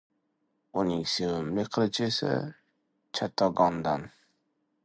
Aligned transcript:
Uning 0.83 1.03
sevimli 1.11 1.63
qilichi 1.73 2.05
esa 2.09 2.31
Chattanogodan. 3.15 4.09